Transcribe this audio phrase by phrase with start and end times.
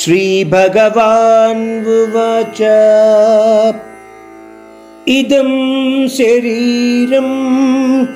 [0.00, 2.60] श्रीभगवान्वुवाच
[5.16, 5.50] इदं
[6.16, 7.30] शरीरं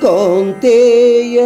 [0.03, 1.37] कौन्तेय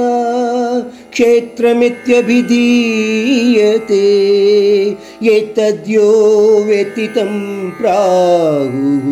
[1.13, 4.03] क्षेत्रमित्यभिधीयते
[5.35, 6.09] एतद्यो
[6.67, 7.31] व्यतितं
[7.79, 9.07] प्राहुः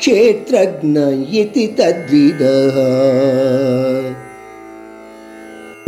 [0.00, 0.98] क्षेत्रज्ञ
[1.42, 2.76] इति तद्विदः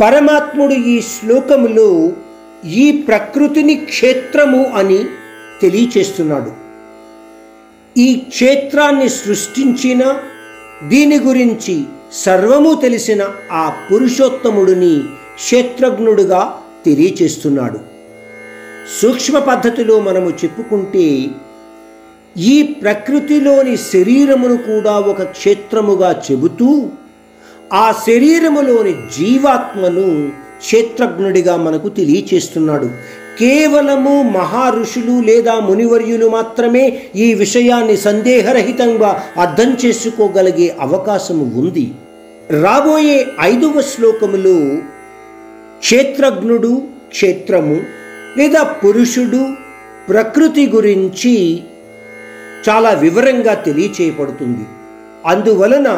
[0.01, 1.89] పరమాత్ముడు ఈ శ్లోకములో
[2.64, 5.04] ఈ ప్రకృతిని క్షేత్రము అని
[5.62, 6.52] తెలియచేస్తున్నాడు.
[7.98, 10.16] ఈ క్షేత్రాన్ని సృష్టించిన
[10.88, 15.02] దీని గురించి సర్వము తెలిసిన ఆ పురుషోత్తముడిని
[15.34, 17.78] క్షేత్రజ్ఞుడుగా తెలియచేస్తున్నాడు.
[19.00, 21.26] సూక్ష్మ పద్ధతిలో మనము చెప్పుకుంటే
[22.36, 26.90] ఈ ప్రకృతిలోని శరీరమును కూడా ఒక క్షేత్రముగా చెబుతూ
[27.72, 32.88] ఆ శరీరములోని జీవాత్మను క్షేత్రజ్ఞుడిగా మనకు తెలియచేస్తున్నాడు.
[33.38, 36.84] కేవలము మహారుషులు లేదా మునివర్యులు మాత్రమే
[37.16, 41.86] ఈ విషయాన్ని సందేహరహితంగా అర్థం చేసుకోగలిగే అవకాశము ఉంది.
[42.60, 44.56] రాబోయే ఐదవ శ్లోకములో
[45.78, 46.72] క్షేత్రజ్ఞుడు
[47.08, 47.76] క్షేత్రము
[48.38, 49.42] లేదా పురుషుడు
[50.08, 51.34] ప్రకృతి గురించి
[52.68, 54.64] చాలా వివరంగా తెలియచేయబడుతుంది.
[55.26, 55.88] అందువలన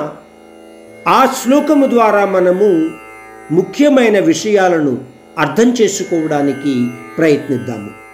[1.08, 2.68] ఆ శ్లోకము ద్వారా మనము
[3.50, 5.04] ముఖ్యమైన విషయాలను
[5.38, 8.05] అర్థం చేసుకోవడానికి ప్రయత్నిద్దాము.